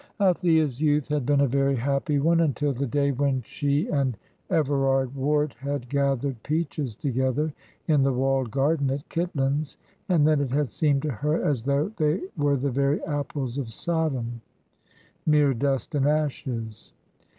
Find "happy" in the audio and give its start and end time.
1.75-2.17